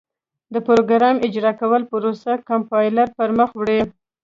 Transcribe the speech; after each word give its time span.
د 0.53 0.55
پراګرام 0.67 1.15
اجرا 1.27 1.51
کولو 1.59 1.85
پروسه 1.91 2.31
کمپایلر 2.49 3.07
پر 3.17 3.29
مخ 3.37 3.49
وړي. 3.57 3.79